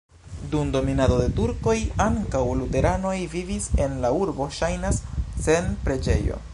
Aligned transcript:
Dum 0.53 0.69
dominado 0.75 1.17
de 1.19 1.27
turkoj 1.39 1.75
ankaŭ 2.07 2.41
luteranoj 2.63 3.15
vivis 3.37 3.69
en 3.85 3.97
la 4.07 4.15
urbo, 4.23 4.49
ŝajnas, 4.61 5.03
sen 5.49 5.75
preĝejo. 5.89 6.47